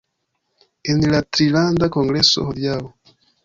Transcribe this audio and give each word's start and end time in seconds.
En 0.93 1.03
la 1.11 1.21
Trilanda 1.37 1.93
Kongreso 1.99 2.49
hodiaŭ 2.51 2.83